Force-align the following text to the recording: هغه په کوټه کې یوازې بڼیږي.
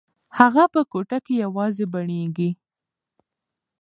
هغه 0.37 0.63
په 0.73 0.81
کوټه 0.91 1.17
کې 1.25 1.33
یوازې 1.43 1.85
بڼیږي. 1.93 2.49